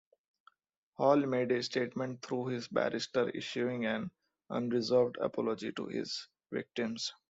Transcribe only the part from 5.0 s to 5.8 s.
apology"